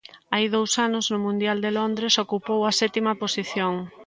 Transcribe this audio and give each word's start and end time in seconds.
Hai 0.33 0.45
dous 0.55 0.71
anos, 0.87 1.05
no 1.11 1.19
Mundial 1.25 1.57
de 1.65 1.71
Londres, 1.77 2.13
ocupou 2.23 2.59
a 2.65 2.71
sétima 2.81 3.13
posición. 3.23 3.73